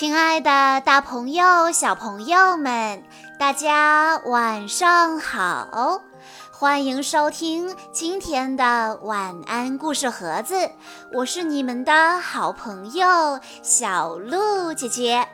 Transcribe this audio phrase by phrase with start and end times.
[0.00, 3.04] 亲爱的，大朋友、小朋友们，
[3.38, 6.00] 大家晚上好！
[6.50, 10.70] 欢迎收听今天的晚安故事盒子，
[11.12, 15.28] 我是你们的好朋友小鹿姐姐。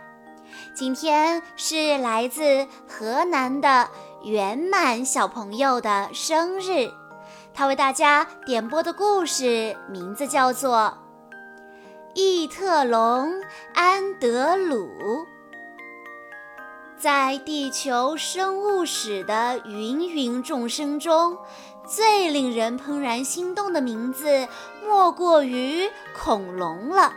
[0.74, 3.88] 今天是来自河南的
[4.24, 6.90] 圆满小朋友的生日，
[7.54, 11.05] 他为大家点播的故事名字叫做。
[12.18, 13.42] 异特龙
[13.74, 15.26] 安德鲁，
[16.96, 21.36] 在地球生物史的芸芸众生中，
[21.86, 24.48] 最令人怦然心动的名字
[24.82, 27.12] 莫过于恐龙了。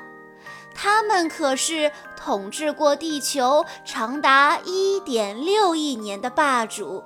[0.76, 7.02] 它们可是统治过地球长达一点六亿年的霸主。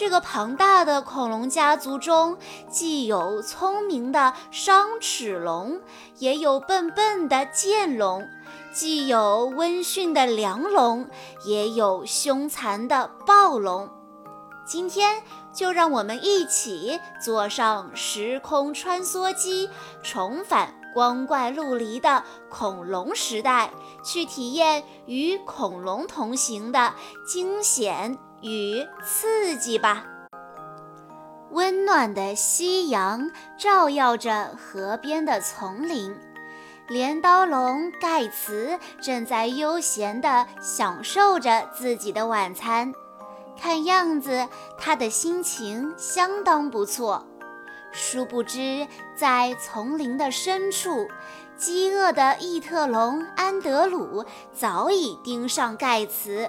[0.00, 2.38] 这个庞大的恐龙家族中，
[2.70, 5.78] 既有聪明的双齿龙，
[6.16, 8.22] 也有笨笨的剑龙；
[8.72, 11.06] 既有温驯的梁龙，
[11.44, 13.90] 也有凶残的暴龙。
[14.66, 19.68] 今天就让我们一起坐上时空穿梭机，
[20.02, 23.70] 重返光怪陆离的恐龙时代，
[24.02, 26.94] 去体验与恐龙同行的
[27.28, 28.18] 惊险。
[28.40, 30.04] 与刺激吧！
[31.50, 36.16] 温暖的夕阳照耀着河边的丛林，
[36.88, 42.94] 镰刀龙盖茨正在悠闲地享受着自己的晚餐，
[43.60, 47.26] 看样子他的心情相当不错。
[47.92, 51.08] 殊不知，在丛林的深处，
[51.56, 56.48] 饥饿的异特龙安德鲁早已盯上盖茨。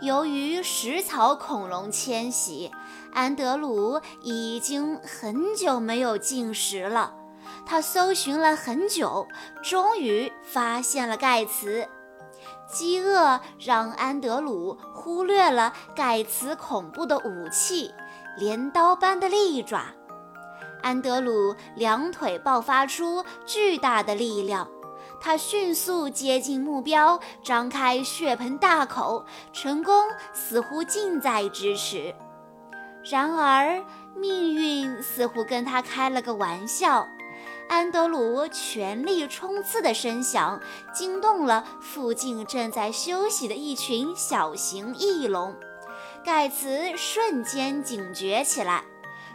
[0.00, 2.70] 由于食草恐龙迁徙，
[3.12, 7.14] 安德鲁已经很久没有进食了。
[7.66, 9.26] 他搜寻了很久，
[9.62, 11.88] 终于发现了盖茨。
[12.70, 17.92] 饥饿让安德鲁忽略了盖茨恐怖的武器——
[18.38, 19.86] 镰刀般的利爪。
[20.80, 24.68] 安德鲁两腿爆发出巨大的力量。
[25.20, 32.14] 他迅速接近目标，张开血盆大口，成功似乎近在咫尺。
[33.10, 33.82] 然而，
[34.14, 37.06] 命运似乎跟他开了个玩笑。
[37.68, 40.60] 安德鲁全力冲刺的声响
[40.92, 45.54] 惊动了附近正在休息的一群小型翼龙，
[46.24, 48.82] 盖茨瞬间警觉起来。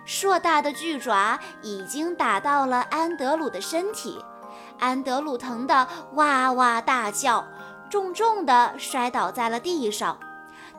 [0.05, 4.19] 硕大的巨爪已经打到了安德鲁的身体。
[4.79, 7.45] 安德鲁疼得哇哇大叫，
[7.89, 10.17] 重重地摔倒在了地上。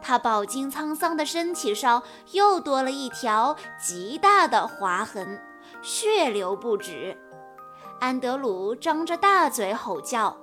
[0.03, 5.41] 他饱经沧桑的身体上又多了一条极大的划痕，
[5.81, 7.17] 血流不止。
[8.01, 10.37] 安德鲁张着大嘴吼叫，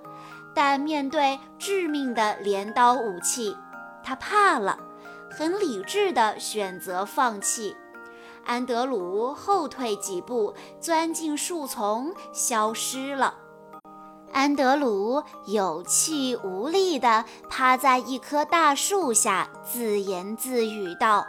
[0.56, 3.56] 但面对致命的镰刀武器，
[4.04, 4.80] 他怕了，
[5.30, 7.78] 很理智地选择放弃。
[8.46, 13.36] 安德鲁后退几步，钻进树丛，消失了。
[14.34, 21.28] 安德鲁有气无力地趴在一棵大树下，自言自语道：“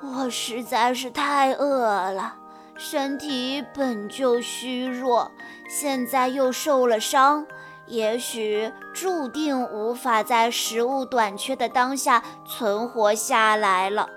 [0.00, 2.36] 我实在是太饿了，
[2.76, 5.30] 身体本就虚弱，
[5.68, 7.44] 现在又受了伤，
[7.86, 14.08] 也许注定无法在食物短缺的当下存活下来了。”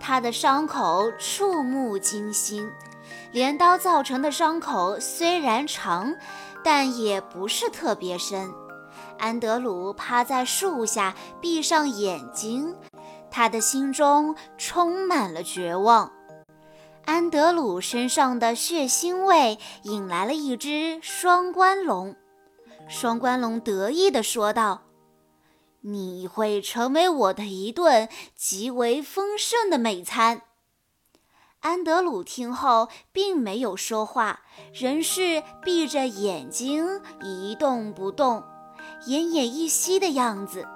[0.00, 2.70] 他的伤口触目惊心，
[3.32, 6.14] 镰刀造成的伤口虽然长。
[6.64, 8.52] 但也不是特别深。
[9.16, 12.74] 安德鲁趴在树下，闭上眼睛，
[13.30, 16.12] 他的心中充满了绝望。
[17.04, 22.16] 安德鲁身上的血腥味引来了一只双关龙。
[22.88, 24.82] 双关龙得意地说道
[25.80, 30.42] ：“你会成为我的一顿极为丰盛的美餐。”
[31.60, 38.44] 安德鲁听后并没有说话，仍是闭着眼睛一动不动，
[39.06, 40.66] 奄奄一息的样子。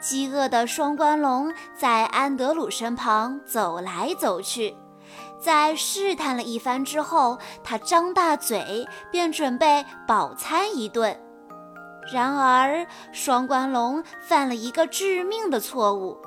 [0.00, 4.74] 饥饿的双冠龙在安德鲁身旁走来走去，
[5.38, 11.20] 在试探了一番之后，他张大嘴便准备饱餐一顿。
[12.12, 16.18] 然而，双关龙犯了一个致命的错误。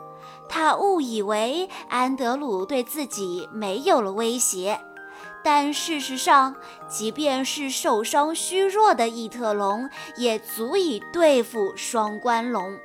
[0.47, 4.79] 他误以为安德鲁对自己没有了威胁，
[5.43, 6.55] 但事实上，
[6.87, 12.77] 即便是受伤虚弱的异特龙，也足以对付双关龙。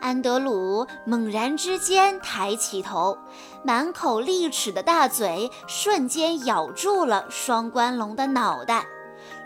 [0.00, 3.18] 安德鲁猛然之间抬起头，
[3.62, 8.86] 满口利齿的大嘴瞬间咬住了双关龙的脑袋，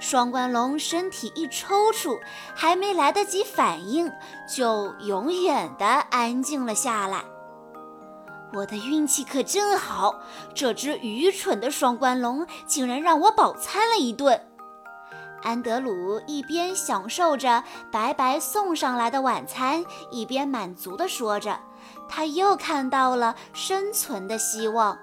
[0.05, 2.21] 双冠龙身体一抽搐，
[2.55, 4.12] 还没来得及反应，
[4.47, 7.25] 就永远的安静了下来。
[8.53, 10.21] 我的运气可真好，
[10.55, 14.39] 这只愚蠢的双冠龙竟然让我饱餐了一顿。
[15.43, 21.59] 安德鲁一边享受着白白送上来的晚餐，一边满足地说着
[22.11, 24.99] ：“他又看到了生存的希望。”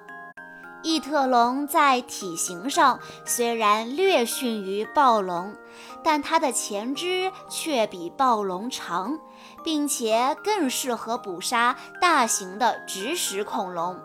[0.83, 5.55] 异特龙在体型上虽然略逊于暴龙，
[6.03, 9.19] 但它的前肢却比暴龙长，
[9.63, 13.99] 并且更适合捕杀大型的植食恐龙。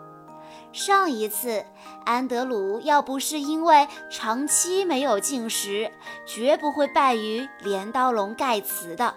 [0.71, 1.65] 上一次，
[2.05, 5.91] 安德鲁要不是因为长期没有进食，
[6.27, 9.15] 绝不会败于镰刀龙盖茨的。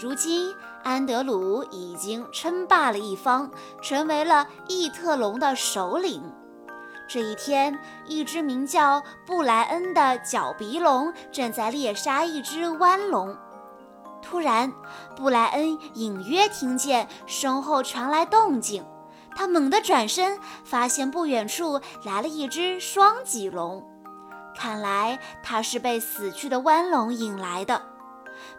[0.00, 0.54] 如今，
[0.84, 3.50] 安德鲁已经称霸了一方，
[3.82, 6.22] 成为了异特龙的首领。
[7.08, 13.36] 这一天，一只名叫布莱恩的角鼻龙正在猎杀一只弯龙。
[14.22, 14.72] 突然，
[15.14, 18.84] 布莱恩隐约听见身后传来动静，
[19.36, 23.84] 他猛地转身，发现不远处来了一只双脊龙。
[24.56, 27.80] 看来他是被死去的弯龙引来的。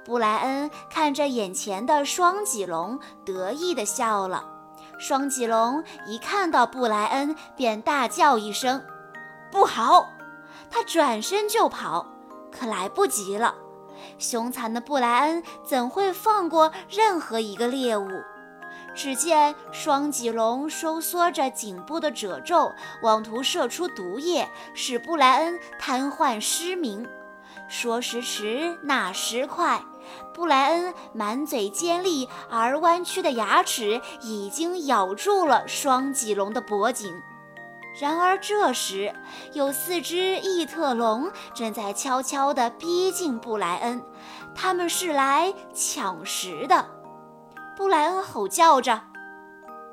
[0.06, 4.57] 布莱恩看着眼前的双脊龙，得意地笑了。
[4.98, 8.84] 双脊龙一看到布莱恩，便大叫一声
[9.52, 10.10] ：“不好！”
[10.70, 12.06] 他转身就跑，
[12.52, 13.56] 可来不及了。
[14.20, 18.10] 凶残的布莱恩怎会放过任何一个猎物？
[18.94, 22.74] 只见双脊龙收缩着颈部的褶皱，
[23.04, 27.08] 妄图射出毒液，使布莱恩瘫痪失明。
[27.68, 29.82] 说时迟，那时快。
[30.34, 37.12] 布莱恩满嘴尖利而弯曲的牙齿已经咬住了双脊龙的脖颈。
[38.00, 39.16] 然而这时，
[39.54, 44.04] 有四只异特龙正在悄悄地逼近布莱恩，
[44.54, 46.86] 他们是来抢食的。
[47.76, 49.02] 布莱恩吼叫着：“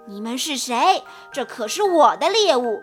[0.07, 1.03] 你们是谁？
[1.33, 2.83] 这可是我的猎物！”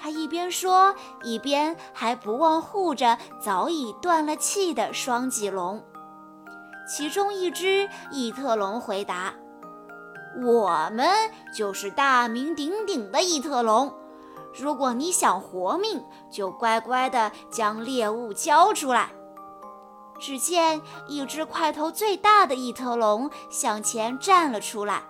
[0.00, 5.82] 他一边说，一边还不忘护着早已断了气的双脊龙。
[6.86, 9.32] 其中一只异特龙回答
[10.44, 11.08] ：“我们
[11.54, 13.92] 就是大名鼎鼎的异特龙。
[14.54, 19.08] 如果你想活命，就乖乖地将猎物交出来。”
[20.20, 25.02] 只见一只块头最大的异特龙向前站了出来，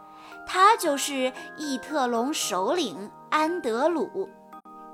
[0.47, 4.29] 他就是异特龙首领安德鲁。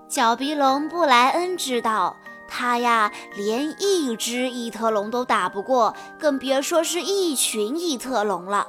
[0.08, 2.16] 角鼻龙布莱恩知道。
[2.50, 8.66] 他呀，连一只异特龙都打不过，更别说是一群异特龙了。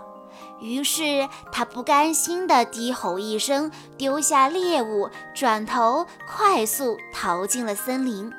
[0.62, 8.32] 于是他不甘心地低吼一声，丢下猎物，转头快速逃进了森林。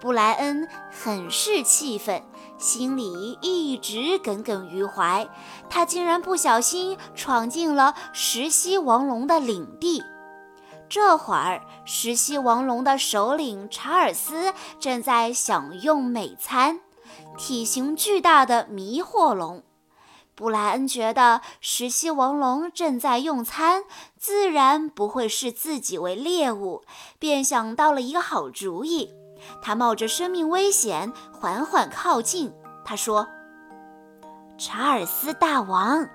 [0.00, 2.22] 布莱恩很是气愤，
[2.58, 5.28] 心里一直耿耿于怀。
[5.68, 10.02] 他竟然不小心闯进了石溪王龙的领地。
[10.94, 16.78] 这会儿，石溪王龙的首领查尔斯正在享用美餐——
[17.36, 19.64] 体型巨大的迷惑龙。
[20.36, 23.82] 布莱恩觉得石溪王龙正在用餐，
[24.16, 26.84] 自然不会视自己为猎物，
[27.18, 29.10] 便想到了一个好主意。
[29.60, 32.52] 他冒着生命危险缓缓靠近。
[32.84, 33.26] 他说
[34.56, 36.08] ：“查尔斯大王。”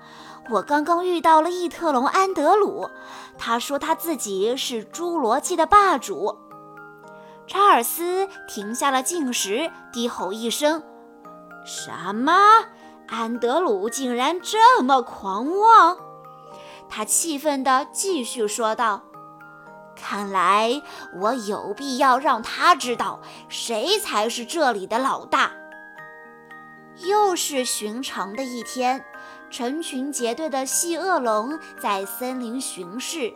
[0.50, 2.90] 我刚刚遇到了异特龙安德鲁，
[3.38, 6.36] 他说他自己是侏罗纪的霸主。
[7.46, 10.82] 查尔斯停下了进食，低吼一声
[11.64, 12.32] ：“什么？
[13.08, 15.96] 安德鲁竟然这么狂妄！”
[16.88, 19.02] 他气愤地继续说道
[19.94, 20.82] ：“看来
[21.14, 25.52] 我有必要让他知道谁才是这里的老大。”
[27.06, 29.04] 又是寻常的一天。
[29.50, 33.32] 成群结队的细恶龙在森林巡视，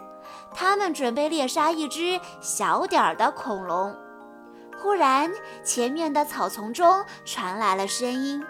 [0.55, 3.95] 他们准备猎杀一只小点儿的恐龙。
[4.81, 5.33] 忽然，
[5.65, 8.45] 前面的草丛中传来了声音，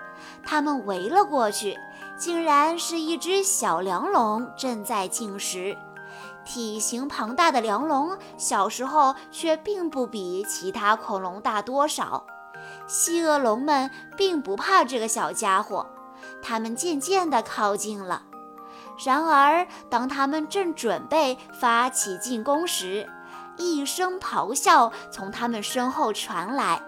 [0.45, 1.79] 他们围了过去，
[2.19, 5.77] 竟然是一只小梁龙正在进食。
[6.45, 12.27] 体型庞大的梁龙，小时候却并不比其他恐龙大多少。
[12.87, 15.87] 细恶龙们并不怕这个小家伙。
[16.43, 18.23] 他们渐渐地靠近了，
[19.05, 23.09] 然而当他们正准备发起进攻时，
[23.57, 26.83] 一声咆哮从他们身后传来。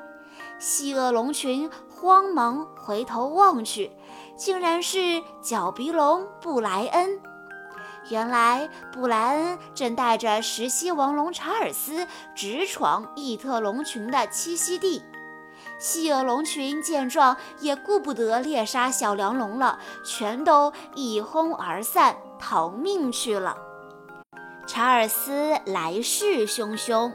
[0.59, 3.93] 细恶龙群慌忙回头望去，
[4.37, 7.21] 竟然是角鼻龙布莱恩。
[8.09, 15.03] 原来布莱恩正带着石溪王龙查尔斯直闯异特龙群的栖息地。
[15.79, 23.57] 细耳龙群见状，也顾不得猎杀小梁龙了，全都一哄而散，逃命去了。
[24.67, 27.13] 查尔斯来势汹汹，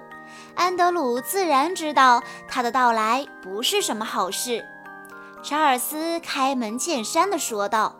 [0.56, 4.64] 安德鲁自然知道他的到来不是什么好事。
[5.44, 7.96] 查尔斯开门见山地说道：“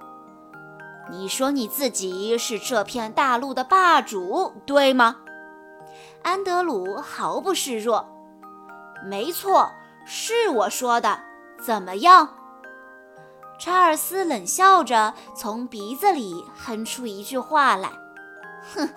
[1.10, 5.18] 你说你自己是这片大陆的霸主，对吗？”
[6.24, 8.08] 安德鲁毫不示弱
[9.04, 9.72] ：“没错。”
[10.06, 11.20] 是我说的，
[11.64, 12.30] 怎么样？
[13.60, 17.92] 查尔斯冷笑着从鼻子里哼出一句话来
[18.74, 18.90] ：“哼，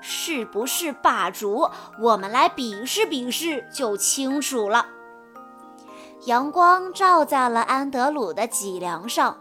[0.00, 1.68] 是不是霸主？
[2.00, 4.86] 我们来比试比试就清楚了。”
[6.26, 9.36] 阳光照在了安德鲁的脊梁上，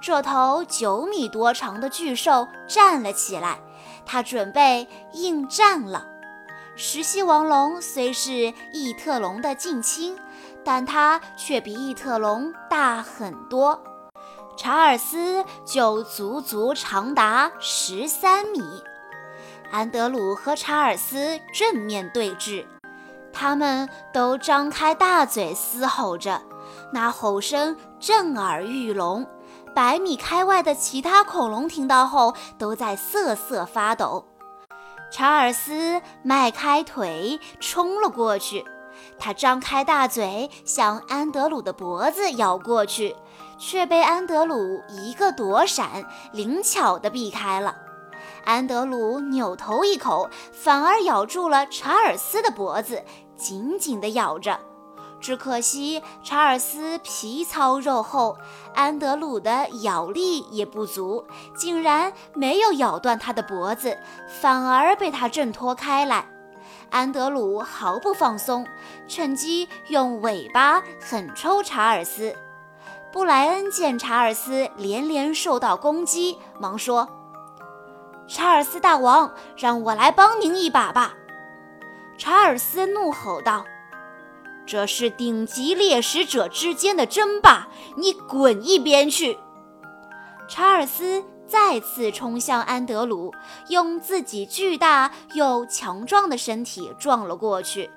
[0.00, 3.58] 这头九米多长的巨兽站了起来，
[4.06, 6.06] 它准备应战了。
[6.76, 10.18] 石溪王龙虽是异特龙的近亲。
[10.62, 13.82] 但它却比异特龙大很多，
[14.58, 18.60] 查尔斯就足足长达十三米。
[19.70, 22.66] 安德鲁和查尔斯正面对峙，
[23.32, 26.42] 他们都张开大嘴嘶吼着，
[26.92, 29.26] 那吼声震耳欲聋。
[29.74, 34.26] 百米开外的其他恐龙听到后都在瑟瑟发抖。
[35.10, 38.64] 查尔斯迈开腿冲了过去。
[39.18, 43.16] 他张开大嘴向安德鲁的脖子咬过去，
[43.58, 47.76] 却被安德鲁一个躲闪，灵巧地避开了。
[48.44, 53.02] 安德鲁扭头一口，反而咬住了查尔斯的脖子，
[53.36, 54.58] 紧紧地咬着。
[55.20, 58.36] 只可惜查尔斯皮糙肉厚，
[58.74, 61.24] 安德鲁的咬力也不足，
[61.56, 63.98] 竟然没有咬断他的脖子，
[64.40, 66.26] 反而被他挣脱开来。
[66.90, 68.66] 安德鲁毫不放松，
[69.06, 72.34] 趁机用尾巴狠抽查尔斯。
[73.12, 77.08] 布莱恩见查尔斯连连受到攻击，忙说
[78.26, 81.14] ：“查尔斯大王，让我来帮您一把吧。”
[82.18, 83.64] 查尔斯怒吼道
[84.70, 89.36] ：“这是顶级猎食者之间的争霸，你滚一边去！”
[90.48, 91.24] 查尔斯。
[91.48, 93.34] 再次冲向安德鲁，
[93.70, 97.90] 用自己巨大又强壮的身体撞了过去。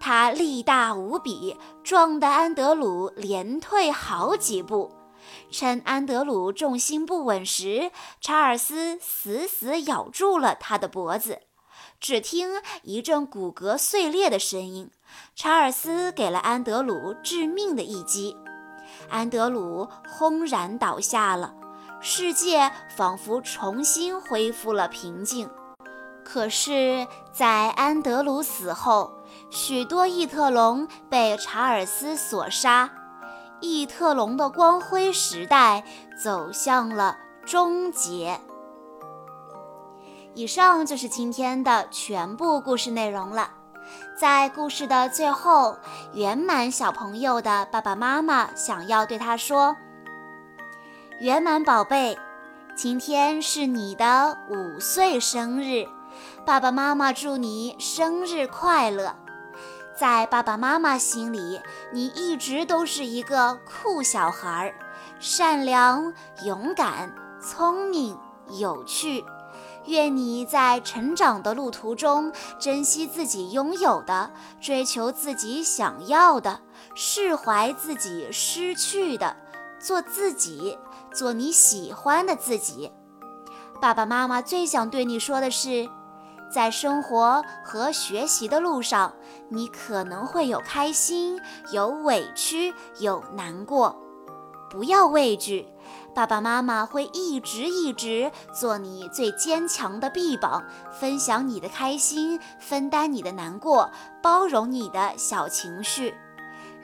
[0.00, 4.90] 他力大无比，撞得安德鲁连退好几步。
[5.52, 11.42] 趁安德鲁重心不稳时，查尔斯死死咬住了他的脖子。
[12.00, 14.90] 只听一阵骨骼碎裂的声音，
[15.34, 18.36] 查尔斯给了安德鲁致命的一击，
[19.08, 21.54] 安德鲁轰然倒下了。
[22.00, 25.50] 世界仿佛重新恢复了平静。
[26.24, 29.12] 可是，在安德鲁死后，
[29.50, 32.90] 许多异特龙被查尔斯所杀，
[33.60, 35.84] 异特龙的光辉时代
[36.22, 38.40] 走向了终结。
[40.34, 43.50] 以上就是今天的全部故事内容了。
[44.16, 45.76] 在故事的最后，
[46.14, 49.76] 圆满小朋友的爸爸妈妈想要对他说。
[51.20, 52.18] 圆满宝贝，
[52.74, 55.86] 今天是你的五岁生日，
[56.46, 59.14] 爸爸妈妈祝你生日快乐。
[59.94, 61.60] 在爸爸妈妈心里，
[61.92, 64.74] 你一直都是一个酷小孩，
[65.18, 68.18] 善良、勇敢、聪明、
[68.58, 69.22] 有趣。
[69.86, 76.60] 愿你在成长的路途中，珍惜自己拥有的，追求自己想要的，
[76.94, 79.36] 释怀自己失去的，
[79.78, 80.78] 做自己。
[81.14, 82.92] 做你喜欢的自己。
[83.80, 85.88] 爸爸妈妈最想对你说的是，
[86.52, 89.14] 在生活和学习的路上，
[89.48, 91.40] 你可能会有开心、
[91.72, 93.96] 有委屈、有难过，
[94.68, 95.66] 不要畏惧。
[96.16, 103.90] 爸爸妈妈会一直一直做你最坚强的臂膀，分享你的开心，分担你的难过，
[104.22, 106.14] 包容你的小情绪。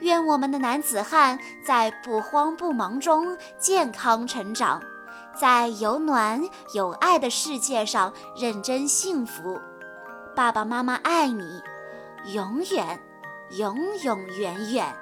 [0.01, 4.79] 愿我们的男子汉在不慌不忙中健康成长，
[5.35, 6.39] 在有暖
[6.75, 9.59] 有爱的世界上认真幸福。
[10.35, 11.59] 爸爸妈妈爱你，
[12.35, 13.01] 永远，
[13.57, 14.95] 永永远远。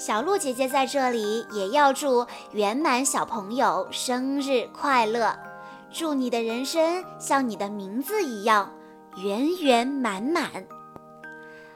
[0.00, 5.38] 小鹿姐姐在这里也要祝圆满小朋友生日快乐，
[5.92, 8.72] 祝你的人生像你的名字一样
[9.22, 10.50] 圆圆满满。